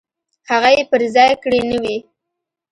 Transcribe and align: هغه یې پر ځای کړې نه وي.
هغه 0.49 0.69
یې 0.75 0.83
پر 0.91 1.01
ځای 1.15 1.31
کړې 1.43 1.61
نه 1.69 1.77
وي. 1.83 1.97